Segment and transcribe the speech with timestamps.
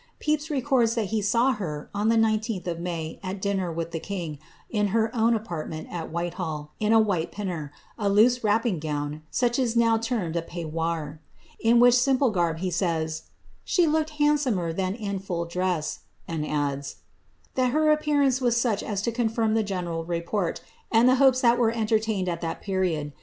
[0.19, 3.99] Pepys records that he saw her, on the 10th of May, at dinner with the
[3.99, 8.79] king, in her own apart ment at Whitehall, in her white pinner^ a loose wrapping
[8.79, 11.19] gown, snch st is now termed a peifrnoir;
[11.59, 13.25] in which simple garb, he says,
[13.63, 18.81] she looked handsomer than in full dress,' and adds, '* that her appearance was such
[18.81, 20.61] as to confirm the general report,
[20.91, 23.11] and the hopes that were entertained tt that ]>eriod.